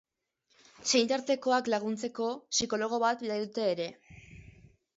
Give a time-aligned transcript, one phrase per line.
[0.91, 3.87] Senitartekoak laguntzeko psikologo bat bidali dute ere.